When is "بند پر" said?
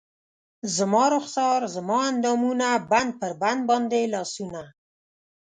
2.91-3.31